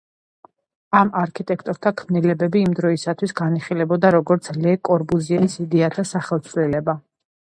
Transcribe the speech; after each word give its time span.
ამ 0.99 1.09
არქიტექტორთა 1.23 1.91
ქმნილებები 2.01 2.63
იმ 2.67 2.71
დროისთვის 2.79 3.35
განიხილებოდა 3.41 4.11
როგორც 4.17 4.49
ლე 4.63 4.75
კორბუზიეს 4.91 5.61
იდეათა 5.67 6.09
სახეცვლილება. 6.15 6.99